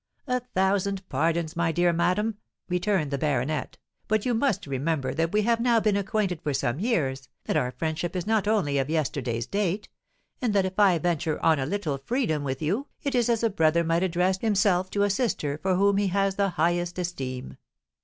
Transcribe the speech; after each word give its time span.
"A 0.25 0.39
thousand 0.39 1.07
pardons, 1.09 1.55
my 1.55 1.71
dear 1.71 1.93
madam," 1.93 2.39
returned 2.69 3.11
the 3.11 3.19
baronet. 3.19 3.77
"But 4.07 4.25
you 4.25 4.33
must 4.33 4.65
remember 4.65 5.13
that 5.13 5.31
we 5.31 5.43
have 5.43 5.59
now 5.59 5.79
been 5.79 5.95
acquainted 5.95 6.41
for 6.41 6.55
some 6.55 6.79
years—that 6.79 7.55
our 7.55 7.69
friendship 7.71 8.15
is 8.15 8.25
not 8.25 8.47
only 8.47 8.79
of 8.79 8.89
yesterday's 8.89 9.45
date—and 9.45 10.55
that 10.55 10.65
if 10.65 10.79
I 10.79 10.97
venture 10.97 11.39
on 11.45 11.59
a 11.59 11.67
little 11.67 11.99
freedom 11.99 12.43
with 12.43 12.63
you, 12.63 12.87
it 13.03 13.13
is 13.13 13.29
as 13.29 13.43
a 13.43 13.49
brother 13.51 13.83
might 13.83 14.01
address 14.01 14.39
himself 14.39 14.89
to 14.89 15.03
a 15.03 15.09
sister 15.11 15.59
for 15.61 15.75
whom 15.75 15.97
he 15.97 16.07
has 16.07 16.33
the 16.33 16.49
highest 16.49 16.97
esteem. 16.97 17.57